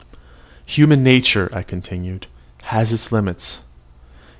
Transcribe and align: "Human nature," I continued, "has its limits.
"Human 0.65 1.03
nature," 1.03 1.47
I 1.53 1.61
continued, 1.61 2.25
"has 2.73 2.91
its 2.91 3.11
limits. 3.11 3.59